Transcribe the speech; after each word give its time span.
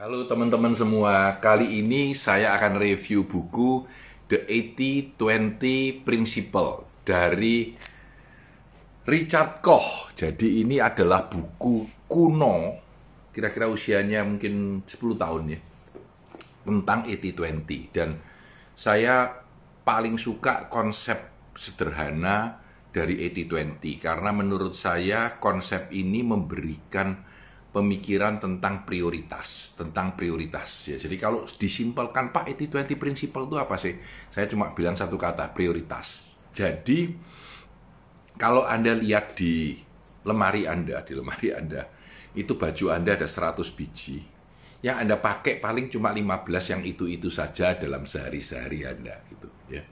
Halo 0.00 0.24
teman-teman 0.24 0.72
semua, 0.72 1.36
kali 1.44 1.84
ini 1.84 2.16
saya 2.16 2.56
akan 2.56 2.80
review 2.80 3.28
buku 3.28 3.84
The 4.32 4.48
80-20 4.48 6.08
Principle 6.08 6.88
dari 7.04 7.76
Richard 9.04 9.60
Koch. 9.60 10.16
Jadi 10.16 10.64
ini 10.64 10.80
adalah 10.80 11.28
buku 11.28 12.08
kuno, 12.08 12.80
kira-kira 13.28 13.68
usianya 13.68 14.24
mungkin 14.24 14.88
10 14.88 15.20
tahun 15.20 15.52
ya, 15.52 15.60
tentang 16.64 17.04
80-20. 17.04 17.92
Dan 17.92 18.16
saya 18.72 19.28
paling 19.84 20.16
suka 20.16 20.72
konsep 20.72 21.52
sederhana 21.52 22.56
dari 22.88 23.20
80-20 23.28 24.00
karena 24.00 24.32
menurut 24.32 24.72
saya 24.72 25.36
konsep 25.36 25.92
ini 25.92 26.24
memberikan 26.24 27.28
pemikiran 27.70 28.42
tentang 28.42 28.82
prioritas, 28.82 29.78
tentang 29.78 30.18
prioritas 30.18 30.90
ya. 30.90 30.98
Jadi 30.98 31.16
kalau 31.16 31.46
disimpelkan 31.46 32.34
Pak 32.34 32.50
80-20 32.58 32.98
principle 32.98 33.46
itu 33.46 33.56
apa 33.56 33.78
sih? 33.78 33.94
Saya 34.26 34.50
cuma 34.50 34.74
bilang 34.74 34.98
satu 34.98 35.14
kata, 35.14 35.54
prioritas. 35.54 36.34
Jadi 36.50 37.14
kalau 38.34 38.66
Anda 38.66 38.98
lihat 38.98 39.38
di 39.38 39.78
lemari 40.26 40.66
Anda, 40.66 41.06
di 41.06 41.14
lemari 41.14 41.54
Anda, 41.54 41.86
itu 42.34 42.58
baju 42.58 42.90
Anda 42.90 43.14
ada 43.14 43.30
100 43.30 43.62
biji. 43.78 44.18
Yang 44.82 44.96
Anda 45.06 45.16
pakai 45.22 45.62
paling 45.62 45.86
cuma 45.92 46.10
15 46.10 46.72
yang 46.74 46.82
itu-itu 46.82 47.30
saja 47.30 47.78
dalam 47.78 48.02
sehari-sehari 48.02 48.82
Anda 48.82 49.14
gitu 49.30 49.46
ya. 49.70 49.86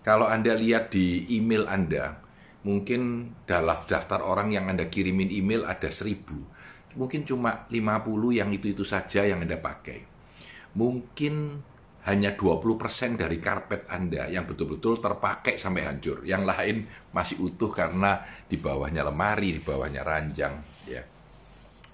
Kalau 0.00 0.24
Anda 0.24 0.56
lihat 0.56 0.94
di 0.94 1.28
email 1.28 1.68
Anda, 1.68 2.24
mungkin 2.64 3.34
dalam 3.44 3.76
daftar 3.84 4.24
orang 4.24 4.54
yang 4.54 4.70
Anda 4.72 4.88
kirimin 4.88 5.28
email 5.28 5.68
ada 5.68 5.92
1000 5.92 6.56
mungkin 6.98 7.22
cuma 7.22 7.70
50 7.70 8.42
yang 8.42 8.50
itu-itu 8.50 8.82
saja 8.82 9.22
yang 9.22 9.46
Anda 9.46 9.56
pakai. 9.56 10.02
Mungkin 10.74 11.34
hanya 12.10 12.34
20% 12.34 13.20
dari 13.20 13.38
karpet 13.38 13.86
Anda 13.86 14.26
yang 14.26 14.50
betul-betul 14.50 14.98
terpakai 14.98 15.54
sampai 15.54 15.86
hancur. 15.86 16.26
Yang 16.26 16.42
lain 16.44 16.76
masih 17.14 17.38
utuh 17.38 17.70
karena 17.70 18.26
di 18.50 18.58
bawahnya 18.58 19.06
lemari, 19.06 19.54
di 19.54 19.62
bawahnya 19.62 20.02
ranjang. 20.02 20.58
Ya. 20.90 21.06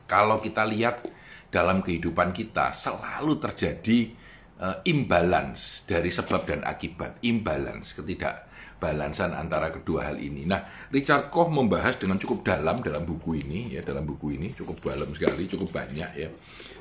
Kalau 0.09 0.41
kita 0.41 0.65
lihat 0.65 1.05
dalam 1.53 1.85
kehidupan 1.85 2.35
kita 2.35 2.75
selalu 2.75 3.39
terjadi 3.39 4.11
uh, 4.59 4.77
imbalance 4.89 5.85
dari 5.87 6.11
sebab 6.11 6.43
dan 6.49 6.61
akibat. 6.65 7.21
Imbalance, 7.23 7.95
ketidak 7.95 8.44
balansan 8.79 9.33
antara 9.33 9.73
kedua 9.73 10.13
hal 10.13 10.21
ini. 10.21 10.45
Nah, 10.45 10.61
Richard 10.93 11.33
Koch 11.33 11.49
membahas 11.49 11.97
dengan 11.97 12.21
cukup 12.21 12.45
dalam 12.45 12.83
dalam 12.85 13.07
buku 13.07 13.41
ini 13.41 13.73
ya, 13.73 13.81
dalam 13.81 14.05
buku 14.05 14.37
ini 14.37 14.53
cukup 14.53 14.93
dalam 14.93 15.09
sekali, 15.15 15.49
cukup 15.49 15.73
banyak 15.73 16.11
ya. 16.19 16.29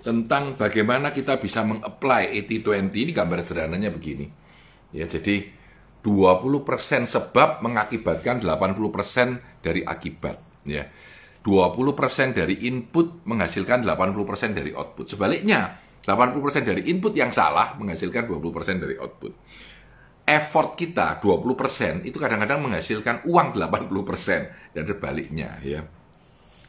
Tentang 0.03 0.59
bagaimana 0.59 1.15
kita 1.15 1.39
bisa 1.39 1.63
mengapply 1.63 2.43
80-20 2.43 2.91
ini 3.07 3.11
gambar 3.15 3.39
sederhananya 3.45 3.89
begini. 3.93 4.27
Ya, 4.91 5.07
jadi 5.07 5.47
20% 6.03 7.07
sebab 7.07 7.63
mengakibatkan 7.63 8.43
80% 8.43 9.63
dari 9.63 9.81
akibat 9.87 10.37
ya. 10.67 10.83
20% 11.43 12.39
dari 12.39 12.67
input 12.71 13.27
menghasilkan 13.27 13.83
80% 13.83 14.55
dari 14.55 14.71
output. 14.71 15.11
Sebaliknya, 15.11 15.75
80% 16.07 16.67
dari 16.67 16.87
input 16.87 17.15
yang 17.15 17.31
salah 17.35 17.75
menghasilkan 17.79 18.27
20% 18.27 18.79
dari 18.79 18.95
output 18.99 19.31
effort 20.23 20.79
kita 20.79 21.19
20% 21.19 22.07
itu 22.07 22.15
kadang-kadang 22.15 22.63
menghasilkan 22.63 23.27
uang 23.27 23.59
80% 23.59 24.75
dan 24.75 24.83
sebaliknya 24.87 25.59
ya. 25.59 25.83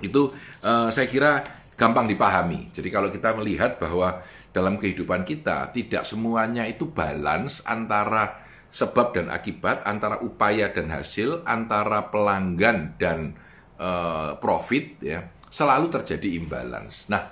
Itu 0.02 0.34
uh, 0.66 0.90
saya 0.90 1.06
kira 1.06 1.42
gampang 1.78 2.10
dipahami. 2.10 2.74
Jadi 2.74 2.88
kalau 2.90 3.10
kita 3.14 3.34
melihat 3.38 3.78
bahwa 3.78 4.22
dalam 4.54 4.78
kehidupan 4.78 5.26
kita 5.26 5.70
tidak 5.74 6.06
semuanya 6.06 6.66
itu 6.66 6.86
balance 6.90 7.62
antara 7.66 8.42
sebab 8.74 9.14
dan 9.14 9.30
akibat, 9.30 9.86
antara 9.86 10.18
upaya 10.22 10.70
dan 10.74 10.90
hasil, 10.90 11.46
antara 11.46 12.10
pelanggan 12.10 12.98
dan 12.98 13.38
uh, 13.78 14.34
profit 14.42 14.98
ya, 14.98 15.30
selalu 15.46 15.94
terjadi 15.94 16.42
imbalance. 16.42 17.06
Nah, 17.06 17.30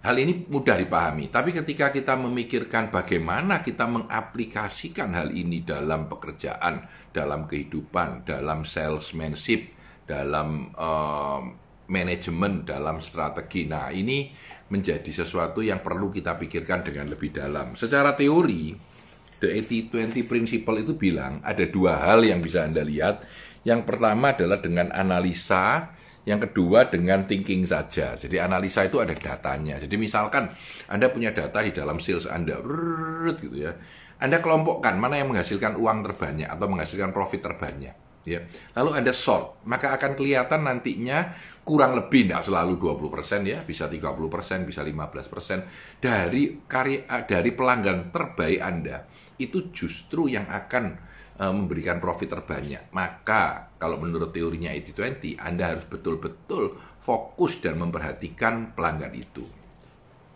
Hal 0.00 0.16
ini 0.16 0.48
mudah 0.48 0.80
dipahami, 0.80 1.28
tapi 1.28 1.52
ketika 1.52 1.92
kita 1.92 2.16
memikirkan 2.16 2.88
bagaimana 2.88 3.60
kita 3.60 3.84
mengaplikasikan 3.84 5.12
hal 5.12 5.28
ini 5.28 5.60
dalam 5.60 6.08
pekerjaan, 6.08 6.88
dalam 7.12 7.44
kehidupan, 7.44 8.24
dalam 8.24 8.64
salesmanship, 8.64 9.76
dalam 10.08 10.72
uh, 10.72 11.44
manajemen, 11.92 12.64
dalam 12.64 13.04
strategi, 13.04 13.68
nah 13.68 13.92
ini 13.92 14.32
menjadi 14.72 15.12
sesuatu 15.12 15.60
yang 15.60 15.84
perlu 15.84 16.08
kita 16.08 16.32
pikirkan 16.32 16.80
dengan 16.80 17.04
lebih 17.12 17.36
dalam. 17.36 17.76
Secara 17.76 18.16
teori, 18.16 18.72
The 19.40 19.52
80-20 19.56 20.28
Principle 20.28 20.84
itu 20.84 20.96
bilang 20.96 21.40
ada 21.40 21.64
dua 21.64 21.96
hal 22.08 22.24
yang 22.28 22.44
bisa 22.44 22.64
Anda 22.64 22.84
lihat. 22.84 23.24
Yang 23.64 23.88
pertama 23.88 24.36
adalah 24.36 24.60
dengan 24.60 24.92
analisa, 24.92 25.96
yang 26.28 26.40
kedua 26.40 26.92
dengan 26.92 27.24
thinking 27.24 27.64
saja. 27.64 28.12
Jadi 28.16 28.36
analisa 28.36 28.84
itu 28.84 29.00
ada 29.00 29.16
datanya. 29.16 29.80
Jadi 29.80 29.96
misalkan 29.96 30.52
Anda 30.92 31.08
punya 31.08 31.32
data 31.32 31.64
di 31.64 31.72
dalam 31.72 31.96
sales 31.96 32.28
Anda, 32.28 32.60
gitu 33.40 33.56
ya. 33.56 33.72
Anda 34.20 34.44
kelompokkan 34.44 35.00
mana 35.00 35.16
yang 35.16 35.32
menghasilkan 35.32 35.80
uang 35.80 36.04
terbanyak 36.04 36.48
atau 36.48 36.66
menghasilkan 36.68 37.16
profit 37.16 37.40
terbanyak. 37.40 37.96
Ya. 38.28 38.44
Lalu 38.76 39.00
Anda 39.00 39.16
sort, 39.16 39.64
maka 39.64 39.96
akan 39.96 40.12
kelihatan 40.12 40.68
nantinya 40.68 41.32
kurang 41.64 41.96
lebih 41.96 42.28
tidak 42.28 42.44
selalu 42.44 42.76
20% 42.76 43.48
ya, 43.48 43.64
bisa 43.64 43.88
30%, 43.88 44.68
bisa 44.68 44.84
15% 44.84 46.04
dari 46.04 46.60
karya 46.68 47.24
dari 47.24 47.50
pelanggan 47.56 48.12
terbaik 48.12 48.60
Anda. 48.60 49.08
Itu 49.40 49.72
justru 49.72 50.28
yang 50.28 50.44
akan 50.52 51.09
Eh, 51.40 51.48
memberikan 51.48 51.96
profit 51.96 52.36
terbanyak. 52.36 52.92
Maka 52.92 53.72
kalau 53.80 53.96
menurut 53.96 54.28
teorinya 54.28 54.76
80-20, 54.76 55.40
Anda 55.40 55.72
harus 55.72 55.88
betul-betul 55.88 56.76
fokus 57.00 57.64
dan 57.64 57.80
memperhatikan 57.80 58.76
pelanggan 58.76 59.08
itu. 59.16 59.48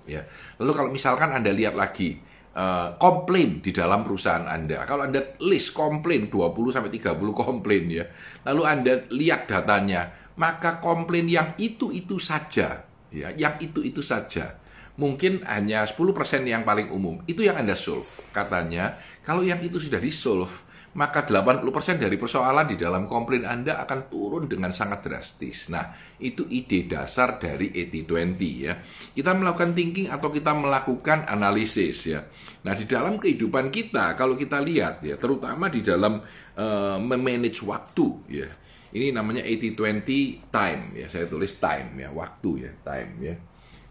Ya. 0.09 0.25
Lalu 0.57 0.73
kalau 0.73 0.89
misalkan 0.89 1.37
Anda 1.37 1.53
lihat 1.53 1.77
lagi 1.77 2.17
uh, 2.57 2.97
komplain 2.97 3.61
di 3.61 3.69
dalam 3.69 4.01
perusahaan 4.01 4.49
Anda. 4.49 4.89
Kalau 4.89 5.05
Anda 5.05 5.37
list 5.45 5.77
komplain 5.77 6.33
20 6.33 6.73
sampai 6.73 6.89
30 6.89 7.21
komplain 7.37 7.85
ya. 7.93 8.09
Lalu 8.49 8.63
Anda 8.65 8.93
lihat 9.13 9.45
datanya, 9.45 10.09
maka 10.41 10.81
komplain 10.81 11.29
yang 11.29 11.53
itu-itu 11.61 12.17
saja 12.17 12.81
ya, 13.13 13.29
yang 13.37 13.61
itu-itu 13.61 14.01
saja 14.01 14.57
mungkin 14.97 15.43
hanya 15.45 15.85
10% 15.85 16.49
yang 16.49 16.65
paling 16.65 16.89
umum. 16.89 17.21
Itu 17.29 17.43
yang 17.43 17.61
Anda 17.61 17.75
solve. 17.75 18.09
Katanya, 18.31 18.95
kalau 19.27 19.43
yang 19.43 19.59
itu 19.61 19.83
sudah 19.83 19.99
di-solve, 19.99 20.64
maka 20.95 21.27
80% 21.27 21.99
dari 21.99 22.15
persoalan 22.15 22.71
di 22.71 22.79
dalam 22.79 23.11
komplain 23.11 23.43
Anda 23.43 23.83
akan 23.83 24.07
turun 24.07 24.47
dengan 24.47 24.71
sangat 24.71 25.03
drastis. 25.03 25.67
Nah, 25.75 25.91
itu 26.23 26.47
ide 26.47 26.87
dasar 26.87 27.43
dari 27.43 27.75
80-20 27.75 28.67
ya. 28.67 28.79
Kita 29.11 29.35
melakukan 29.35 29.75
thinking 29.75 30.07
atau 30.07 30.31
kita 30.31 30.55
melakukan 30.55 31.27
analisis 31.27 32.07
ya. 32.07 32.23
Nah, 32.63 32.79
di 32.79 32.87
dalam 32.87 33.19
kehidupan 33.19 33.75
kita 33.75 34.15
kalau 34.15 34.39
kita 34.39 34.63
lihat 34.63 35.03
ya, 35.03 35.19
terutama 35.19 35.67
di 35.67 35.83
dalam 35.83 36.23
uh, 36.55 36.99
memanage 37.03 37.67
waktu 37.67 38.07
ya. 38.31 38.49
Ini 38.95 39.11
namanya 39.11 39.43
80-20 39.43 40.55
time 40.55 40.83
ya. 40.95 41.07
Saya 41.11 41.27
tulis 41.27 41.59
time 41.59 42.07
ya, 42.07 42.15
waktu 42.15 42.71
ya, 42.71 42.73
time 42.87 43.13
ya. 43.19 43.35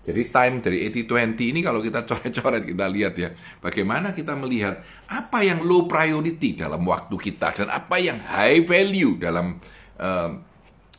Jadi 0.04 0.22
time 0.28 0.60
dari 0.60 0.84
80-20 0.92 1.56
ini 1.56 1.60
kalau 1.64 1.80
kita 1.80 2.04
coret-coret 2.04 2.68
kita 2.68 2.86
lihat 2.92 3.16
ya, 3.16 3.32
bagaimana 3.64 4.12
kita 4.12 4.36
melihat 4.36 4.84
apa 5.08 5.40
yang 5.48 5.64
low 5.64 5.88
priority 5.88 6.60
dalam 6.60 6.84
waktu 6.84 7.16
kita 7.16 7.56
dan 7.64 7.72
apa 7.72 7.96
yang 8.04 8.20
high 8.20 8.60
value 8.68 9.16
dalam 9.16 9.64
uh, 9.96 10.30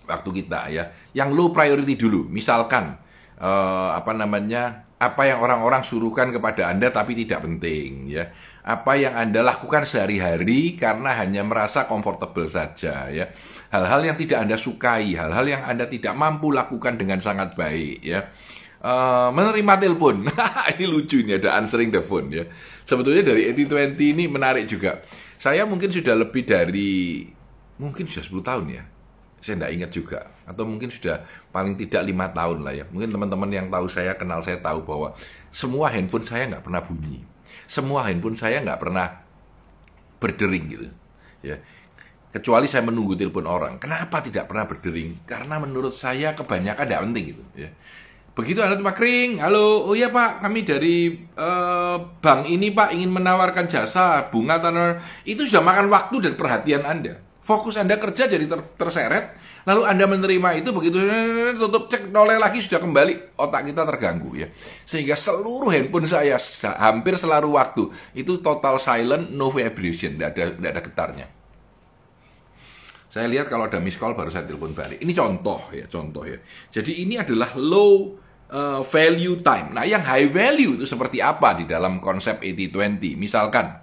waktu 0.08 0.30
kita 0.40 0.60
ya. 0.72 0.84
Yang 1.12 1.30
low 1.36 1.52
priority 1.52 2.00
dulu, 2.00 2.32
misalkan 2.32 2.96
uh, 3.44 3.92
apa 3.92 4.16
namanya, 4.16 4.88
apa 4.96 5.28
yang 5.28 5.44
orang-orang 5.44 5.84
suruhkan 5.84 6.32
kepada 6.32 6.72
Anda 6.72 6.88
tapi 6.88 7.12
tidak 7.12 7.44
penting 7.44 8.08
ya. 8.08 8.32
Apa 8.64 8.96
yang 8.96 9.12
Anda 9.20 9.44
lakukan 9.44 9.84
sehari-hari 9.84 10.80
karena 10.80 11.12
hanya 11.20 11.44
merasa 11.44 11.84
comfortable 11.84 12.48
saja 12.48 13.12
ya. 13.12 13.28
Hal-hal 13.68 14.00
yang 14.00 14.16
tidak 14.16 14.48
Anda 14.48 14.56
sukai, 14.56 15.12
hal-hal 15.12 15.44
yang 15.44 15.60
Anda 15.68 15.84
tidak 15.92 16.16
mampu 16.16 16.48
lakukan 16.56 16.96
dengan 16.96 17.20
sangat 17.20 17.52
baik 17.52 18.00
ya 18.00 18.24
Uh, 18.84 19.32
menerima 19.32 19.80
telepon. 19.80 20.28
ini 20.76 20.84
lucu 20.84 21.24
ini 21.24 21.40
ada 21.40 21.56
answering 21.56 21.88
the 21.88 22.04
phone 22.04 22.28
ya. 22.28 22.44
Sebetulnya 22.84 23.32
dari 23.32 23.48
8020 23.48 24.12
ini 24.12 24.24
menarik 24.28 24.68
juga. 24.68 25.00
Saya 25.40 25.64
mungkin 25.64 25.88
sudah 25.88 26.12
lebih 26.12 26.44
dari 26.44 27.24
mungkin 27.80 28.04
sudah 28.04 28.44
10 28.44 28.44
tahun 28.44 28.64
ya. 28.76 28.84
Saya 29.40 29.56
tidak 29.56 29.72
ingat 29.72 29.90
juga 29.92 30.18
atau 30.44 30.68
mungkin 30.68 30.92
sudah 30.92 31.24
paling 31.48 31.80
tidak 31.80 32.04
lima 32.04 32.28
tahun 32.28 32.60
lah 32.60 32.76
ya. 32.76 32.84
Mungkin 32.92 33.08
teman-teman 33.08 33.48
yang 33.48 33.66
tahu 33.72 33.88
saya 33.88 34.12
kenal 34.20 34.44
saya 34.44 34.60
tahu 34.60 34.84
bahwa 34.84 35.16
semua 35.48 35.88
handphone 35.88 36.28
saya 36.28 36.44
nggak 36.52 36.68
pernah 36.68 36.84
bunyi. 36.84 37.24
Semua 37.64 38.04
handphone 38.04 38.36
saya 38.36 38.60
nggak 38.60 38.80
pernah 38.84 39.24
berdering 40.20 40.64
gitu. 40.68 40.88
Ya, 41.40 41.56
kecuali 42.36 42.68
saya 42.68 42.84
menunggu 42.84 43.16
telepon 43.16 43.48
orang. 43.48 43.80
Kenapa 43.80 44.20
tidak 44.20 44.44
pernah 44.44 44.68
berdering? 44.68 45.24
Karena 45.24 45.56
menurut 45.56 45.96
saya 45.96 46.36
kebanyakan 46.36 46.84
tidak 46.84 47.00
penting 47.08 47.24
gitu. 47.32 47.44
Ya 47.56 47.72
Begitu 48.34 48.58
Anda 48.58 48.74
cuma 48.74 48.90
kering, 48.90 49.38
halo, 49.38 49.86
oh 49.86 49.94
iya 49.94 50.10
Pak, 50.10 50.42
kami 50.42 50.66
dari 50.66 51.22
uh, 51.38 52.18
bank 52.18 52.50
ini 52.50 52.74
Pak 52.74 52.90
ingin 52.90 53.14
menawarkan 53.14 53.70
jasa 53.70 54.26
bunga 54.26 54.58
tanah, 54.58 54.98
itu 55.22 55.46
sudah 55.46 55.62
makan 55.62 55.86
waktu 55.86 56.18
dan 56.18 56.34
perhatian 56.34 56.82
Anda. 56.82 57.22
Fokus 57.46 57.78
Anda 57.78 57.94
kerja 57.94 58.26
jadi 58.26 58.42
ter 58.50 58.58
terseret, 58.74 59.38
lalu 59.62 59.86
Anda 59.86 60.10
menerima 60.10 60.50
itu 60.58 60.74
begitu 60.74 60.98
tutup 61.62 61.86
cek 61.86 62.10
noleh 62.10 62.34
lagi 62.34 62.58
sudah 62.58 62.82
kembali 62.82 63.38
otak 63.38 63.70
kita 63.70 63.86
terganggu 63.86 64.34
ya. 64.34 64.50
Sehingga 64.82 65.14
seluruh 65.14 65.70
handphone 65.70 66.10
saya 66.10 66.34
hampir 66.82 67.14
selalu 67.14 67.54
waktu 67.54 67.86
itu 68.18 68.42
total 68.42 68.82
silent, 68.82 69.30
no 69.30 69.46
vibration, 69.54 70.18
tidak 70.18 70.34
ada 70.34 70.44
tidak 70.58 70.70
ada 70.74 70.82
getarnya. 70.82 71.26
Saya 73.14 73.30
lihat 73.30 73.46
kalau 73.46 73.70
ada 73.70 73.78
miss 73.78 73.94
call 73.94 74.18
baru 74.18 74.26
saya 74.26 74.42
telepon 74.42 74.74
balik. 74.74 74.98
Ini 74.98 75.12
contoh 75.14 75.70
ya, 75.70 75.86
contoh 75.86 76.26
ya. 76.26 76.34
Jadi 76.74 77.06
ini 77.06 77.14
adalah 77.14 77.54
low 77.54 78.23
uh, 78.54 78.80
value 78.86 79.42
time. 79.42 79.74
Nah, 79.74 79.82
yang 79.82 80.06
high 80.06 80.30
value 80.30 80.78
itu 80.78 80.86
seperti 80.86 81.18
apa 81.18 81.58
di 81.58 81.66
dalam 81.66 81.98
konsep 81.98 82.38
80-20? 82.38 83.18
Misalkan 83.18 83.82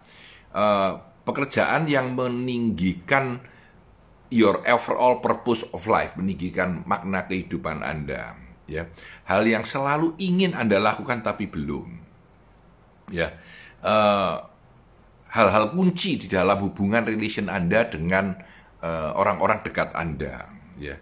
uh, 0.56 0.92
pekerjaan 1.28 1.86
yang 1.92 2.16
meninggikan 2.16 3.44
your 4.32 4.64
overall 4.64 5.20
purpose 5.20 5.68
of 5.76 5.84
life, 5.92 6.16
meninggikan 6.16 6.88
makna 6.88 7.28
kehidupan 7.28 7.84
Anda, 7.84 8.40
ya. 8.64 8.88
Hal 9.28 9.44
yang 9.44 9.68
selalu 9.68 10.16
ingin 10.16 10.56
Anda 10.56 10.80
lakukan 10.80 11.20
tapi 11.20 11.52
belum. 11.52 12.00
Ya. 13.12 13.36
Uh, 13.84 14.40
hal-hal 15.36 15.76
kunci 15.76 16.16
di 16.16 16.28
dalam 16.32 16.64
hubungan 16.64 17.04
relation 17.04 17.52
Anda 17.52 17.88
dengan 17.88 18.40
orang-orang 19.16 19.62
uh, 19.62 19.64
dekat 19.68 19.94
Anda, 19.94 20.50
ya 20.82 20.98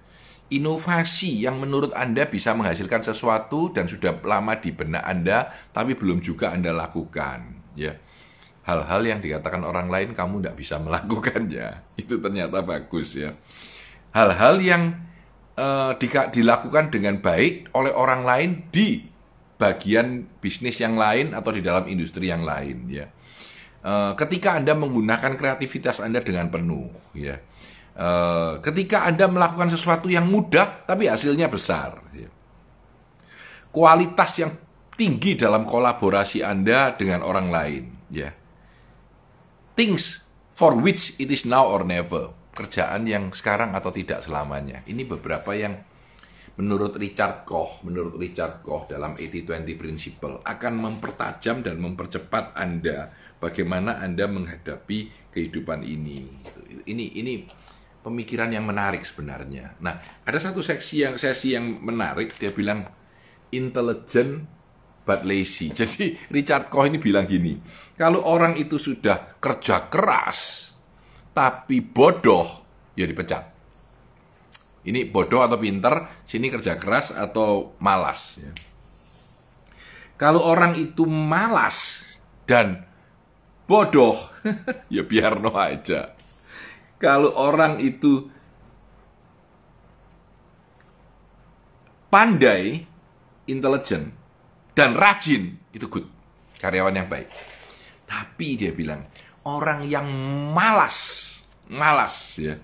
inovasi 0.49 1.45
yang 1.45 1.61
menurut 1.61 1.93
Anda 1.93 2.25
bisa 2.25 2.57
menghasilkan 2.57 3.05
sesuatu 3.05 3.69
dan 3.69 3.85
sudah 3.85 4.17
lama 4.25 4.57
di 4.57 4.73
benak 4.73 5.05
Anda, 5.05 5.53
tapi 5.69 5.93
belum 5.93 6.19
juga 6.25 6.53
Anda 6.53 6.73
lakukan. 6.73 7.73
Ya, 7.77 7.95
hal-hal 8.65 9.01
yang 9.05 9.19
dikatakan 9.21 9.61
orang 9.61 9.87
lain 9.87 10.17
kamu 10.17 10.41
tidak 10.41 10.55
bisa 10.57 10.75
melakukannya, 10.85 11.97
itu 12.01 12.17
ternyata 12.17 12.65
bagus 12.65 13.13
ya. 13.13 13.37
Hal-hal 14.09 14.57
yang 14.59 14.83
uh, 15.53 15.93
dilakukan 16.33 16.89
dengan 16.89 17.21
baik 17.21 17.69
oleh 17.77 17.93
orang 17.93 18.25
lain 18.25 18.49
di 18.73 19.05
bagian 19.59 20.25
bisnis 20.39 20.79
yang 20.81 20.97
lain 20.97 21.35
atau 21.35 21.51
di 21.53 21.61
dalam 21.61 21.85
industri 21.85 22.31
yang 22.31 22.41
lain 22.41 22.89
ya. 22.89 23.05
Uh, 23.79 24.11
ketika 24.17 24.59
Anda 24.59 24.75
menggunakan 24.75 25.39
kreativitas 25.39 26.03
Anda 26.03 26.19
dengan 26.19 26.51
penuh 26.51 26.91
ya 27.15 27.39
Eh, 27.99 28.53
ketika 28.63 29.03
Anda 29.03 29.27
melakukan 29.27 29.67
sesuatu 29.67 30.07
yang 30.07 30.23
mudah 30.31 30.87
tapi 30.87 31.11
hasilnya 31.11 31.51
besar. 31.51 31.99
Ya. 32.15 32.31
Kualitas 33.75 34.39
yang 34.39 34.55
tinggi 34.95 35.35
dalam 35.35 35.67
kolaborasi 35.67 36.39
Anda 36.39 36.95
dengan 36.95 37.27
orang 37.27 37.51
lain, 37.51 37.83
ya. 38.07 38.31
Things 39.75 40.23
for 40.55 40.79
which 40.79 41.19
it 41.19 41.27
is 41.27 41.43
now 41.43 41.67
or 41.67 41.83
never. 41.83 42.31
Kerjaan 42.55 43.03
yang 43.03 43.35
sekarang 43.35 43.75
atau 43.75 43.91
tidak 43.91 44.23
selamanya. 44.23 44.79
Ini 44.87 45.03
beberapa 45.03 45.51
yang 45.51 45.75
menurut 46.55 46.95
Richard 46.95 47.43
Koch, 47.43 47.83
menurut 47.83 48.15
Richard 48.15 48.63
Koch 48.63 48.87
dalam 48.87 49.19
80-20 49.19 49.75
principle 49.75 50.39
akan 50.47 50.73
mempertajam 50.87 51.67
dan 51.67 51.75
mempercepat 51.83 52.55
Anda 52.55 53.11
bagaimana 53.43 53.99
Anda 53.99 54.27
menghadapi 54.31 55.31
kehidupan 55.35 55.83
ini. 55.83 56.27
Ini 56.87 57.05
ini 57.19 57.67
pemikiran 57.99 58.49
yang 58.51 58.63
menarik 58.63 59.03
sebenarnya. 59.03 59.75
Nah, 59.83 59.99
ada 60.23 60.39
satu 60.39 60.63
seksi 60.63 61.03
yang 61.03 61.15
sesi 61.19 61.55
yang 61.55 61.83
menarik, 61.83 62.31
dia 62.39 62.51
bilang 62.51 62.87
intelligent 63.51 64.47
but 65.03 65.27
lazy. 65.27 65.71
Jadi 65.79 66.15
Richard 66.31 66.71
Koch 66.71 66.87
ini 66.87 66.97
bilang 66.97 67.27
gini, 67.27 67.59
kalau 67.99 68.23
orang 68.23 68.55
itu 68.55 68.79
sudah 68.79 69.39
kerja 69.39 69.91
keras 69.91 70.71
tapi 71.35 71.79
bodoh, 71.83 72.47
ya 72.95 73.05
dipecat. 73.07 73.43
Ini 74.79 75.11
bodoh 75.11 75.43
atau 75.43 75.59
pinter, 75.59 76.23
sini 76.23 76.47
kerja 76.47 76.79
keras 76.79 77.11
atau 77.11 77.75
malas. 77.83 78.39
Ya. 78.39 78.51
Kalau 80.15 80.43
orang 80.43 80.75
itu 80.79 81.03
malas 81.03 82.03
dan 82.47 82.83
bodoh, 83.67 84.15
ya 84.93 85.03
biar 85.03 85.39
no 85.39 85.53
aja 85.55 86.18
kalau 86.99 87.31
orang 87.39 87.79
itu 87.79 88.27
pandai, 92.11 92.83
intelijen, 93.47 94.11
dan 94.75 94.93
rajin, 94.99 95.55
itu 95.71 95.87
good. 95.87 96.05
Karyawan 96.59 96.99
yang 96.99 97.07
baik. 97.07 97.31
Tapi 98.03 98.59
dia 98.59 98.75
bilang, 98.75 99.07
orang 99.47 99.87
yang 99.87 100.05
malas, 100.51 101.39
malas 101.71 102.35
ya, 102.35 102.59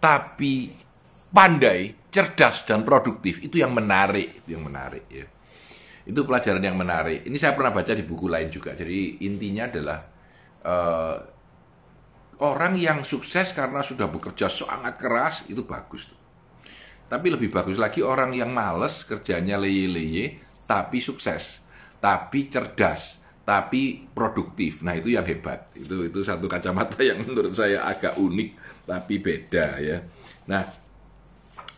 tapi 0.00 0.72
pandai, 1.28 2.08
cerdas, 2.08 2.64
dan 2.64 2.80
produktif, 2.80 3.44
itu 3.44 3.60
yang 3.60 3.76
menarik, 3.76 4.40
itu 4.40 4.56
yang 4.56 4.64
menarik 4.64 5.04
ya. 5.12 5.28
Itu 6.08 6.24
pelajaran 6.24 6.64
yang 6.64 6.80
menarik. 6.80 7.28
Ini 7.28 7.36
saya 7.36 7.52
pernah 7.52 7.76
baca 7.76 7.92
di 7.92 8.02
buku 8.02 8.24
lain 8.24 8.48
juga. 8.48 8.72
Jadi 8.72 9.20
intinya 9.20 9.68
adalah 9.68 9.98
uh, 10.64 11.16
orang 12.40 12.76
yang 12.76 13.04
sukses 13.04 13.52
karena 13.52 13.84
sudah 13.84 14.08
bekerja 14.08 14.48
sangat 14.48 14.96
keras 14.96 15.44
itu 15.52 15.64
bagus 15.64 16.08
tuh. 16.08 16.20
Tapi 17.10 17.26
lebih 17.26 17.50
bagus 17.50 17.74
lagi 17.74 18.06
orang 18.06 18.30
yang 18.32 18.54
males 18.54 19.02
kerjanya 19.02 19.58
leye-leye 19.58 20.38
tapi 20.62 21.02
sukses, 21.02 21.66
tapi 21.98 22.46
cerdas, 22.46 23.18
tapi 23.42 24.06
produktif. 24.14 24.86
Nah, 24.86 24.94
itu 24.94 25.18
yang 25.18 25.26
hebat. 25.26 25.74
Itu 25.74 26.06
itu 26.06 26.22
satu 26.22 26.46
kacamata 26.46 27.02
yang 27.08 27.18
menurut 27.26 27.50
saya 27.50 27.82
agak 27.82 28.14
unik 28.14 28.50
tapi 28.86 29.18
beda 29.18 29.66
ya. 29.82 29.98
Nah, 30.46 30.62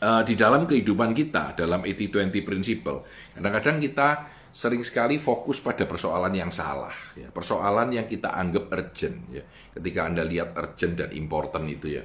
uh, 0.04 0.22
di 0.22 0.36
dalam 0.36 0.68
kehidupan 0.68 1.16
kita 1.16 1.56
dalam 1.56 1.80
80-20 1.80 2.44
principle, 2.44 3.00
kadang-kadang 3.32 3.80
kita 3.80 4.08
sering 4.52 4.84
sekali 4.84 5.16
fokus 5.16 5.64
pada 5.64 5.88
persoalan 5.88 6.36
yang 6.36 6.52
salah, 6.52 6.92
ya. 7.16 7.32
persoalan 7.32 7.88
yang 7.96 8.04
kita 8.04 8.36
anggap 8.36 8.68
urgent. 8.68 9.32
Ya. 9.32 9.48
Ketika 9.72 10.04
Anda 10.04 10.28
lihat 10.28 10.52
urgent 10.52 11.00
dan 11.00 11.10
important 11.16 11.64
itu 11.72 11.96
ya, 11.96 12.04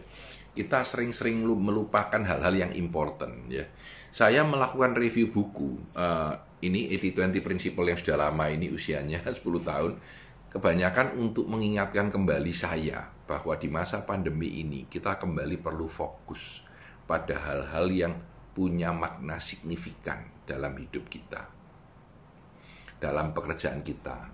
kita 0.56 0.88
sering-sering 0.88 1.44
melupakan 1.44 2.24
hal-hal 2.24 2.56
yang 2.56 2.72
important. 2.80 3.52
Ya. 3.52 3.68
Saya 4.16 4.48
melakukan 4.48 4.96
review 4.96 5.28
buku, 5.28 5.76
uh, 6.00 6.39
ini 6.63 6.88
80-20 6.96 7.44
Principle 7.44 7.92
yang 7.92 8.00
sudah 8.00 8.18
lama 8.32 8.48
ini 8.48 8.72
usianya 8.72 9.27
10 9.27 9.44
tahun, 9.44 10.00
kebanyakan 10.48 11.20
untuk 11.20 11.51
mengingatkan 11.51 12.08
kembali 12.16 12.56
saya 12.56 13.12
bahwa 13.27 13.60
di 13.60 13.68
masa 13.68 14.08
pandemi 14.08 14.63
ini 14.63 14.88
kita 14.88 15.20
kembali 15.20 15.60
perlu 15.60 15.92
fokus 15.92 16.63
pada 17.04 17.36
hal-hal 17.44 17.92
yang 17.92 18.16
punya 18.56 18.96
makna 18.96 19.36
signifikan 19.44 20.24
dalam 20.48 20.80
hidup 20.80 21.12
kita 21.12 21.57
dalam 22.98 23.34
pekerjaan 23.34 23.86
kita, 23.86 24.30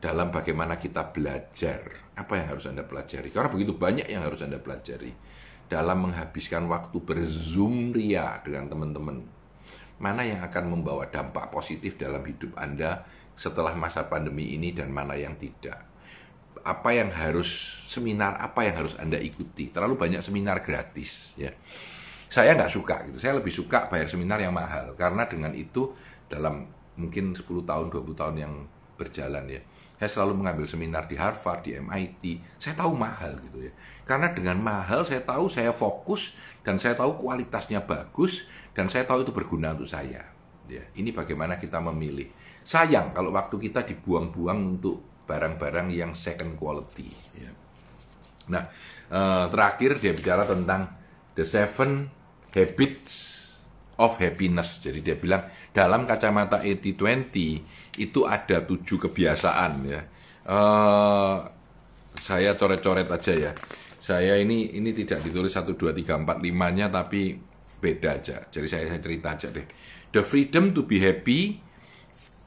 dalam 0.00 0.32
bagaimana 0.32 0.76
kita 0.80 1.12
belajar. 1.12 2.12
Apa 2.12 2.36
yang 2.36 2.46
harus 2.56 2.68
Anda 2.68 2.84
pelajari? 2.84 3.32
Karena 3.32 3.48
begitu 3.48 3.72
banyak 3.72 4.04
yang 4.08 4.26
harus 4.26 4.44
Anda 4.44 4.60
pelajari 4.60 5.12
dalam 5.72 6.04
menghabiskan 6.04 6.68
waktu 6.68 7.00
berzoom 7.00 7.96
ria 7.96 8.36
dengan 8.44 8.68
teman-teman. 8.68 9.24
Mana 9.96 10.26
yang 10.26 10.44
akan 10.44 10.64
membawa 10.68 11.08
dampak 11.08 11.48
positif 11.48 11.96
dalam 11.96 12.20
hidup 12.28 12.52
Anda 12.60 13.06
setelah 13.32 13.72
masa 13.72 14.04
pandemi 14.04 14.52
ini 14.52 14.76
dan 14.76 14.92
mana 14.92 15.16
yang 15.16 15.40
tidak. 15.40 15.80
Apa 16.62 16.92
yang 16.94 17.08
harus 17.10 17.80
seminar 17.88 18.36
apa 18.38 18.68
yang 18.68 18.84
harus 18.84 18.94
Anda 19.00 19.16
ikuti? 19.16 19.72
Terlalu 19.72 19.96
banyak 19.96 20.20
seminar 20.20 20.60
gratis 20.60 21.32
ya. 21.40 21.50
Saya 22.28 22.52
nggak 22.52 22.72
suka 22.72 22.96
gitu. 23.08 23.16
Saya 23.16 23.40
lebih 23.40 23.52
suka 23.54 23.88
bayar 23.88 24.12
seminar 24.12 24.44
yang 24.44 24.52
mahal 24.52 24.92
karena 24.92 25.24
dengan 25.24 25.56
itu 25.56 25.96
dalam 26.28 26.68
mungkin 26.98 27.32
10 27.32 27.44
tahun 27.64 27.86
20 27.88 28.20
tahun 28.20 28.36
yang 28.36 28.54
berjalan 28.96 29.48
ya 29.48 29.62
saya 30.02 30.18
selalu 30.18 30.42
mengambil 30.42 30.66
seminar 30.66 31.06
di 31.06 31.14
Harvard, 31.14 31.62
di 31.62 31.78
MIT. 31.78 32.42
Saya 32.58 32.74
tahu 32.74 32.98
mahal 32.98 33.38
gitu 33.38 33.70
ya. 33.70 33.72
Karena 34.02 34.34
dengan 34.34 34.58
mahal 34.58 35.06
saya 35.06 35.22
tahu 35.22 35.46
saya 35.46 35.70
fokus 35.70 36.34
dan 36.66 36.82
saya 36.82 36.98
tahu 36.98 37.22
kualitasnya 37.22 37.86
bagus 37.86 38.50
dan 38.74 38.90
saya 38.90 39.06
tahu 39.06 39.22
itu 39.22 39.30
berguna 39.30 39.78
untuk 39.78 39.86
saya. 39.86 40.26
Ya, 40.66 40.82
ini 40.98 41.14
bagaimana 41.14 41.54
kita 41.54 41.78
memilih. 41.78 42.26
Sayang 42.66 43.14
kalau 43.14 43.30
waktu 43.30 43.54
kita 43.62 43.86
dibuang-buang 43.86 44.74
untuk 44.74 45.22
barang-barang 45.30 45.94
yang 45.94 46.18
second 46.18 46.58
quality. 46.58 47.06
Ya. 47.38 47.54
Nah, 48.50 48.66
eh, 49.06 49.46
terakhir 49.54 50.02
dia 50.02 50.18
bicara 50.18 50.42
tentang 50.50 50.98
the 51.38 51.46
seven 51.46 52.10
habits 52.50 53.41
of 53.98 54.16
happiness. 54.16 54.80
Jadi 54.80 55.04
dia 55.04 55.16
bilang 55.18 55.44
dalam 55.74 56.08
kacamata 56.08 56.62
80-20 56.64 58.00
itu 58.00 58.20
ada 58.24 58.64
tujuh 58.64 58.98
kebiasaan 59.08 59.72
ya. 59.84 60.00
Uh, 60.42 61.36
saya 62.16 62.54
coret-coret 62.56 63.08
aja 63.08 63.32
ya. 63.34 63.52
Saya 64.02 64.34
ini 64.40 64.74
ini 64.74 64.90
tidak 64.90 65.22
ditulis 65.22 65.54
1, 65.54 65.78
2, 65.78 65.94
3, 65.94 66.26
4, 66.26 66.42
5 66.42 66.76
nya 66.76 66.86
tapi 66.90 67.38
beda 67.78 68.18
aja. 68.18 68.36
Jadi 68.50 68.66
saya, 68.66 68.84
saya 68.90 69.00
cerita 69.02 69.34
aja 69.34 69.48
deh. 69.50 69.66
The 70.12 70.22
freedom 70.22 70.76
to 70.76 70.84
be 70.84 71.00
happy 71.00 71.62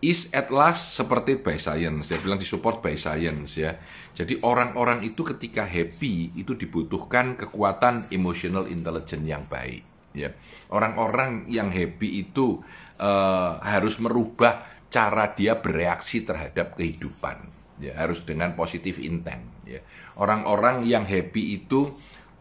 is 0.04 0.30
at 0.36 0.54
last 0.54 0.94
supported 0.94 1.42
by 1.42 1.58
science. 1.58 2.12
Saya 2.12 2.20
bilang 2.22 2.38
disupport 2.38 2.84
by 2.84 2.96
science 3.00 3.58
ya. 3.58 3.80
Jadi 4.16 4.40
orang-orang 4.46 5.02
itu 5.04 5.26
ketika 5.26 5.66
happy 5.66 6.36
itu 6.38 6.54
dibutuhkan 6.56 7.36
kekuatan 7.36 8.08
emotional 8.14 8.70
intelligence 8.70 9.26
yang 9.26 9.44
baik. 9.50 9.95
Ya, 10.16 10.32
orang-orang 10.72 11.52
yang 11.52 11.68
happy 11.70 12.24
itu 12.24 12.64
uh, 13.04 13.60
harus 13.60 14.00
merubah 14.00 14.64
cara 14.88 15.36
dia 15.36 15.60
bereaksi 15.60 16.24
terhadap 16.24 16.80
kehidupan. 16.80 17.52
Ya, 17.84 18.00
harus 18.00 18.24
dengan 18.24 18.56
positif 18.56 19.04
intent. 19.04 19.44
Ya, 19.68 19.84
orang-orang 20.16 20.88
yang 20.88 21.04
happy 21.04 21.60
itu 21.60 21.92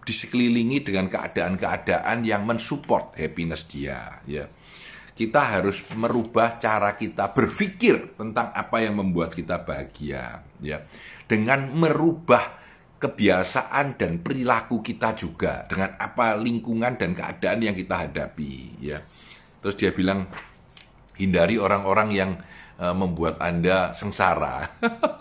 disekelilingi 0.07 0.87
dengan 0.87 1.11
keadaan-keadaan 1.11 2.23
yang 2.23 2.47
mensupport 2.47 3.11
happiness 3.19 3.67
dia. 3.67 4.23
Ya, 4.31 4.47
kita 5.19 5.43
harus 5.43 5.83
merubah 5.99 6.63
cara 6.63 6.95
kita 6.95 7.35
berpikir 7.35 8.15
tentang 8.15 8.55
apa 8.55 8.87
yang 8.87 9.03
membuat 9.03 9.35
kita 9.35 9.67
bahagia. 9.67 10.47
Ya, 10.63 10.87
dengan 11.27 11.75
merubah 11.75 12.64
kebiasaan 13.05 14.01
dan 14.01 14.25
perilaku 14.25 14.81
kita 14.81 15.13
juga 15.13 15.69
dengan 15.69 15.93
apa 16.01 16.41
lingkungan 16.41 16.97
dan 16.97 17.13
keadaan 17.13 17.61
yang 17.61 17.77
kita 17.77 18.09
hadapi 18.09 18.81
ya. 18.81 18.97
Terus 19.61 19.77
dia 19.77 19.93
bilang 19.93 20.25
hindari 21.21 21.61
orang-orang 21.61 22.09
yang 22.17 22.31
uh, 22.81 22.97
membuat 22.97 23.37
anda 23.45 23.93
sengsara. 23.93 24.73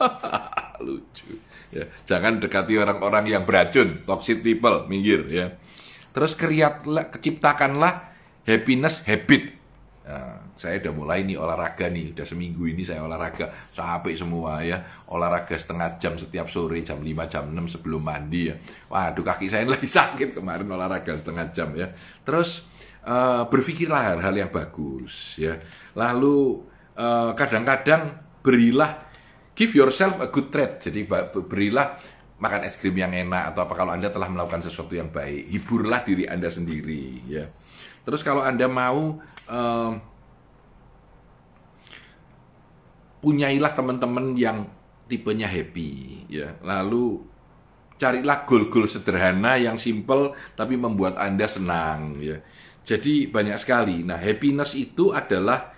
Lucu 0.86 1.28
ya. 1.76 1.84
Jangan 2.08 2.40
dekati 2.40 2.80
orang-orang 2.80 3.36
yang 3.36 3.44
beracun 3.44 4.00
toxic 4.08 4.40
people 4.40 4.88
minggir 4.88 5.28
ya. 5.28 5.52
Terus 6.16 6.40
keriatlah 6.40 7.12
keciptakanlah 7.12 8.16
happiness 8.48 9.04
habit. 9.04 9.52
Nah, 10.08 10.43
saya 10.54 10.78
udah 10.86 10.94
mulai 10.94 11.26
nih 11.26 11.38
olahraga 11.38 11.90
nih, 11.90 12.14
udah 12.14 12.26
seminggu 12.26 12.70
ini 12.70 12.86
saya 12.86 13.02
olahraga 13.02 13.50
capek 13.74 14.14
semua 14.14 14.62
ya, 14.62 14.82
olahraga 15.10 15.58
setengah 15.58 15.98
jam 15.98 16.14
setiap 16.16 16.46
sore 16.50 16.86
jam 16.86 17.02
5 17.02 17.10
jam 17.32 17.50
6 17.50 17.80
sebelum 17.80 18.02
mandi 18.06 18.54
ya. 18.54 18.56
Waduh 18.90 19.26
kaki 19.26 19.50
saya 19.50 19.66
lagi 19.74 19.90
sakit 19.90 20.38
kemarin 20.38 20.70
olahraga 20.70 21.14
setengah 21.18 21.50
jam 21.50 21.74
ya. 21.74 21.90
Terus 22.22 22.70
uh, 23.06 23.50
berpikirlah 23.50 24.14
hal-hal 24.14 24.36
yang 24.46 24.52
bagus 24.54 25.42
ya. 25.42 25.58
Lalu 25.94 26.66
eh, 26.98 27.32
kadang-kadang 27.38 28.18
berilah 28.42 28.98
give 29.54 29.74
yourself 29.74 30.20
a 30.22 30.28
good 30.30 30.50
treat. 30.50 30.82
Jadi 30.82 31.06
berilah 31.46 31.98
makan 32.42 32.68
es 32.68 32.76
krim 32.76 32.98
yang 32.98 33.14
enak 33.14 33.54
atau 33.54 33.64
apa 33.64 33.74
kalau 33.78 33.92
Anda 33.96 34.12
telah 34.12 34.28
melakukan 34.28 34.66
sesuatu 34.66 34.98
yang 34.98 35.14
baik, 35.14 35.48
hiburlah 35.48 36.04
diri 36.04 36.28
Anda 36.28 36.52
sendiri 36.52 37.24
ya. 37.30 37.48
Terus 38.04 38.20
kalau 38.20 38.44
Anda 38.44 38.68
mau 38.68 39.24
um, 39.48 39.92
punyailah 43.24 43.72
teman-teman 43.72 44.36
yang 44.36 44.68
tipenya 45.08 45.48
happy 45.48 46.28
ya. 46.28 46.60
Lalu 46.60 47.24
carilah 47.96 48.44
goal-goal 48.44 48.92
sederhana 48.92 49.56
yang 49.56 49.80
simple 49.80 50.36
tapi 50.60 50.76
membuat 50.76 51.16
Anda 51.16 51.48
senang 51.48 52.20
ya. 52.20 52.44
Jadi 52.84 53.32
banyak 53.32 53.56
sekali. 53.56 54.04
Nah, 54.04 54.20
happiness 54.20 54.76
itu 54.76 55.16
adalah 55.16 55.72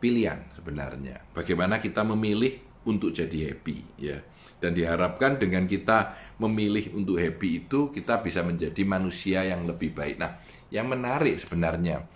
pilihan 0.00 0.48
sebenarnya. 0.56 1.20
Bagaimana 1.36 1.76
kita 1.84 2.00
memilih 2.00 2.56
untuk 2.88 3.12
jadi 3.12 3.52
happy 3.52 4.00
ya. 4.00 4.16
Dan 4.58 4.74
diharapkan 4.74 5.38
dengan 5.38 5.68
kita 5.68 6.16
memilih 6.40 6.96
untuk 6.96 7.20
happy 7.20 7.68
itu 7.68 7.92
kita 7.92 8.24
bisa 8.24 8.40
menjadi 8.42 8.82
manusia 8.88 9.44
yang 9.44 9.68
lebih 9.68 9.92
baik. 9.94 10.16
Nah, 10.16 10.40
yang 10.72 10.88
menarik 10.88 11.38
sebenarnya, 11.38 12.08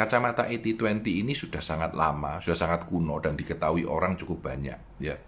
kacamata 0.00 0.48
80-20 0.48 1.20
ini 1.20 1.36
sudah 1.36 1.60
sangat 1.60 1.92
lama, 1.92 2.40
sudah 2.40 2.56
sangat 2.56 2.88
kuno 2.88 3.20
dan 3.20 3.36
diketahui 3.36 3.84
orang 3.84 4.16
cukup 4.16 4.48
banyak. 4.48 4.96
Ya. 4.96 5.20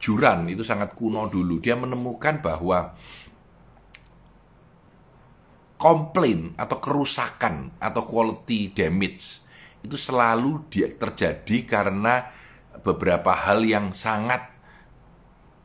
Juran 0.00 0.48
itu 0.48 0.64
sangat 0.64 0.96
kuno 0.96 1.28
dulu. 1.28 1.60
Dia 1.60 1.76
menemukan 1.76 2.40
bahwa 2.40 2.96
komplain 5.76 6.56
atau 6.56 6.80
kerusakan 6.80 7.76
atau 7.76 8.08
quality 8.08 8.72
damage 8.72 9.44
itu 9.84 9.96
selalu 10.00 10.64
terjadi 10.72 11.56
karena 11.68 12.32
beberapa 12.80 13.36
hal 13.36 13.60
yang 13.68 13.92
sangat 13.92 14.40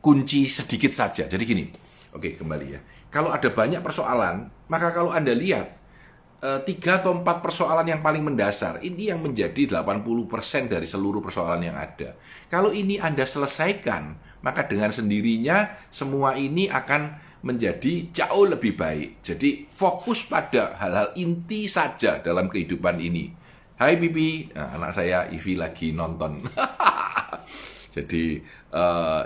kunci 0.04 0.44
sedikit 0.44 0.92
saja. 0.92 1.24
Jadi 1.24 1.42
gini, 1.48 1.64
oke 2.12 2.36
kembali 2.36 2.66
ya. 2.68 2.80
Kalau 3.08 3.32
ada 3.32 3.48
banyak 3.48 3.80
persoalan, 3.80 4.52
maka 4.68 4.92
kalau 4.92 5.08
Anda 5.08 5.32
lihat 5.32 5.81
tiga 6.42 6.98
atau 6.98 7.14
empat 7.14 7.38
persoalan 7.38 7.86
yang 7.86 8.02
paling 8.02 8.26
mendasar. 8.26 8.82
Ini 8.82 9.14
yang 9.14 9.22
menjadi 9.22 9.78
80% 9.78 10.66
dari 10.66 10.90
seluruh 10.90 11.22
persoalan 11.22 11.62
yang 11.62 11.78
ada. 11.78 12.18
Kalau 12.50 12.74
ini 12.74 12.98
Anda 12.98 13.22
selesaikan, 13.22 14.18
maka 14.42 14.66
dengan 14.66 14.90
sendirinya 14.90 15.86
semua 15.94 16.34
ini 16.34 16.66
akan 16.66 17.30
menjadi 17.46 18.10
jauh 18.10 18.50
lebih 18.50 18.74
baik. 18.74 19.22
Jadi 19.22 19.70
fokus 19.70 20.26
pada 20.26 20.78
hal-hal 20.78 21.14
inti 21.14 21.70
saja 21.70 22.18
dalam 22.18 22.50
kehidupan 22.50 22.98
ini. 22.98 23.30
Hai 23.78 23.98
Bibi, 23.98 24.54
nah, 24.54 24.78
anak 24.78 24.94
saya 24.94 25.26
Ivi 25.30 25.58
lagi 25.58 25.90
nonton. 25.90 26.38
Jadi 27.94 28.38
uh, 28.74 29.22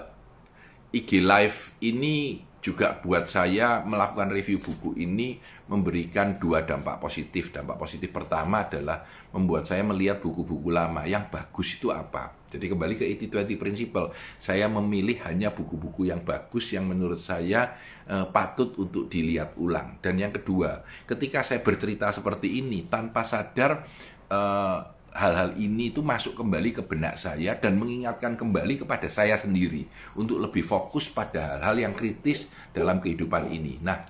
IG 0.93 1.21
Live 1.21 1.77
ini 1.85 2.41
juga 2.67 2.99
buat 2.99 3.31
saya 3.31 3.87
melakukan 3.87 4.27
review 4.35 4.59
buku 4.59 4.99
ini 4.99 5.39
memberikan 5.71 6.35
dua 6.35 6.67
dampak 6.67 6.99
positif. 6.99 7.55
Dampak 7.55 7.79
positif 7.79 8.11
pertama 8.11 8.67
adalah 8.67 9.07
membuat 9.31 9.71
saya 9.71 9.87
melihat 9.87 10.19
buku-buku 10.19 10.75
lama 10.75 11.07
yang 11.07 11.31
bagus 11.31 11.79
itu 11.79 11.95
apa. 11.95 12.35
Jadi 12.51 12.67
kembali 12.67 12.99
ke 12.99 13.07
80-20 13.07 13.63
principle, 13.63 14.11
saya 14.43 14.67
memilih 14.67 15.23
hanya 15.31 15.55
buku-buku 15.55 16.11
yang 16.11 16.27
bagus 16.27 16.75
yang 16.75 16.91
menurut 16.91 17.23
saya 17.23 17.79
eh, 18.11 18.27
patut 18.35 18.75
untuk 18.83 19.07
dilihat 19.07 19.55
ulang. 19.63 20.03
Dan 20.03 20.19
yang 20.19 20.35
kedua, 20.35 20.83
ketika 21.07 21.47
saya 21.47 21.63
bercerita 21.63 22.11
seperti 22.11 22.59
ini 22.67 22.91
tanpa 22.91 23.23
sadar 23.23 23.87
eh, 24.27 24.79
hal-hal 25.17 25.57
ini 25.57 25.89
itu 25.89 26.05
masuk 26.05 26.37
kembali 26.37 26.77
ke 26.77 26.83
benak 26.85 27.17
saya 27.17 27.57
dan 27.57 27.81
mengingatkan 27.81 28.37
kembali 28.37 28.85
kepada 28.85 29.09
saya 29.09 29.41
sendiri 29.41 29.89
untuk 30.13 30.37
lebih 30.37 30.61
fokus 30.61 31.09
pada 31.09 31.57
hal-hal 31.57 31.89
yang 31.89 31.95
kritis 31.97 32.53
dalam 32.77 33.01
kehidupan 33.01 33.49
ini. 33.49 33.81
Nah, 33.81 34.05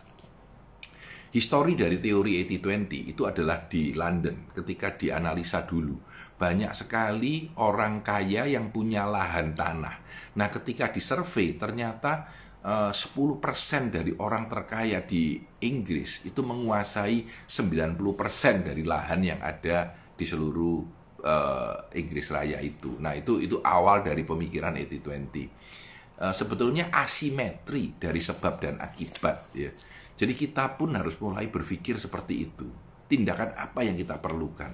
histori 1.30 1.78
dari 1.78 2.02
teori 2.02 2.42
80-20 2.42 3.12
itu 3.14 3.22
adalah 3.22 3.70
di 3.70 3.94
London 3.94 4.50
ketika 4.50 4.98
dianalisa 4.98 5.62
dulu. 5.62 5.94
Banyak 6.36 6.75
sekali 6.75 7.48
orang 7.62 8.04
kaya 8.04 8.44
yang 8.44 8.75
punya 8.75 9.08
lahan 9.08 9.56
tanah. 9.56 9.96
Nah, 10.36 10.48
ketika 10.52 10.90
disurvey 10.92 11.56
ternyata 11.56 12.28
10% 12.66 12.90
eh, 12.90 13.84
dari 13.94 14.12
orang 14.18 14.50
terkaya 14.50 15.06
di 15.06 15.38
Inggris 15.62 16.26
itu 16.26 16.42
menguasai 16.42 17.46
90% 17.46 18.66
dari 18.66 18.82
lahan 18.82 19.22
yang 19.22 19.38
ada 19.38 20.05
di 20.16 20.25
seluruh 20.25 20.76
uh, 21.23 21.76
Inggris 21.92 22.32
Raya 22.32 22.58
itu. 22.64 22.96
Nah, 22.99 23.12
itu 23.12 23.38
itu 23.38 23.61
awal 23.61 24.00
dari 24.00 24.25
pemikiran 24.25 24.75
80-20. 24.75 25.06
Uh, 25.06 25.12
eh, 25.12 26.35
sebetulnya 26.35 26.88
asimetri 26.88 27.92
dari 28.00 28.20
sebab 28.25 28.54
dan 28.56 28.80
akibat 28.80 29.52
ya. 29.52 29.70
Jadi 30.16 30.32
kita 30.32 30.80
pun 30.80 30.96
harus 30.96 31.20
mulai 31.20 31.52
berpikir 31.52 32.00
seperti 32.00 32.49
itu. 32.49 32.66
Tindakan 33.06 33.52
apa 33.52 33.85
yang 33.85 33.94
kita 34.00 34.16
perlukan? 34.16 34.73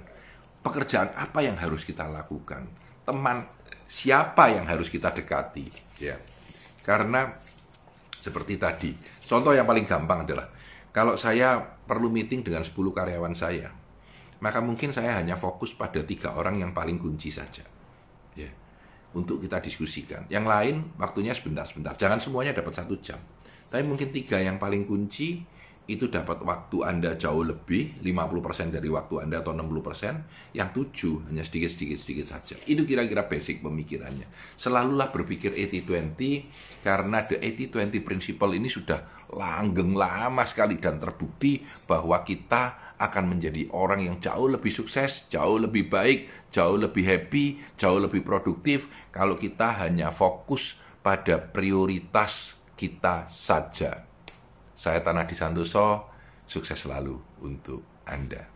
Pekerjaan 0.63 1.11
apa 1.19 1.43
yang 1.43 1.59
harus 1.59 1.83
kita 1.83 2.07
lakukan? 2.07 2.71
Teman 3.03 3.43
siapa 3.91 4.55
yang 4.55 4.71
harus 4.71 4.87
kita 4.87 5.11
dekati 5.11 5.67
ya. 5.99 6.15
Karena 6.87 7.27
seperti 8.23 8.55
tadi, 8.55 8.95
contoh 9.27 9.51
yang 9.51 9.67
paling 9.67 9.83
gampang 9.83 10.23
adalah 10.23 10.47
kalau 10.95 11.19
saya 11.19 11.59
perlu 11.59 12.07
meeting 12.07 12.47
dengan 12.47 12.63
10 12.63 12.71
karyawan 12.95 13.35
saya, 13.35 13.75
maka 14.43 14.59
mungkin 14.59 14.91
saya 14.91 15.23
hanya 15.23 15.39
fokus 15.39 15.79
pada 15.79 16.03
tiga 16.03 16.35
orang 16.35 16.59
yang 16.59 16.75
paling 16.75 16.99
kunci 16.99 17.31
saja. 17.31 17.63
Ya, 18.35 18.51
untuk 19.15 19.39
kita 19.39 19.63
diskusikan. 19.63 20.27
Yang 20.27 20.45
lain 20.51 20.75
waktunya 20.99 21.31
sebentar-sebentar. 21.31 21.95
Jangan 21.95 22.19
semuanya 22.19 22.51
dapat 22.51 22.75
satu 22.75 22.99
jam. 22.99 23.23
Tapi 23.71 23.87
mungkin 23.87 24.11
tiga 24.11 24.43
yang 24.43 24.59
paling 24.59 24.85
kunci 24.85 25.41
itu 25.91 26.07
dapat 26.07 26.47
waktu 26.47 26.87
Anda 26.87 27.19
jauh 27.19 27.43
lebih, 27.43 27.99
50% 28.07 28.71
dari 28.71 28.87
waktu 28.87 29.27
Anda 29.27 29.43
atau 29.43 29.51
60%, 29.51 30.55
yang 30.55 30.71
tujuh 30.71 31.27
hanya 31.27 31.43
sedikit-sedikit 31.43 31.99
sedikit 31.99 32.27
saja. 32.31 32.55
Itu 32.71 32.87
kira-kira 32.87 33.27
basic 33.27 33.67
pemikirannya. 33.67 34.31
Selalulah 34.55 35.11
berpikir 35.11 35.51
80-20 35.51 36.87
karena 36.87 37.27
the 37.27 37.43
80-20 37.43 37.99
principle 38.07 38.55
ini 38.55 38.71
sudah 38.71 39.27
langgeng 39.35 39.99
lama 39.99 40.47
sekali 40.47 40.79
dan 40.79 41.03
terbukti 41.03 41.67
bahwa 41.91 42.23
kita 42.23 42.95
akan 43.03 43.35
menjadi 43.35 43.67
orang 43.75 44.07
yang 44.07 44.17
jauh 44.23 44.47
lebih 44.47 44.71
sukses, 44.71 45.27
jauh 45.27 45.59
lebih 45.59 45.91
baik, 45.91 46.31
jauh 46.55 46.79
lebih 46.79 47.03
happy, 47.03 47.59
jauh 47.75 47.99
lebih 47.99 48.23
produktif 48.23 48.87
kalau 49.11 49.35
kita 49.35 49.83
hanya 49.83 50.15
fokus 50.15 50.79
pada 51.03 51.43
prioritas 51.43 52.63
kita 52.79 53.27
saja. 53.27 54.12
Saya 54.83 54.99
Tanah 54.99 55.31
di 55.31 55.39
Santoso, 55.39 56.11
sukses 56.43 56.75
selalu 56.75 57.15
untuk 57.47 58.03
Anda. 58.03 58.52